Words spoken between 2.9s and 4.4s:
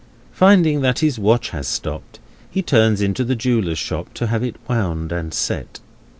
into the jeweller's shop, to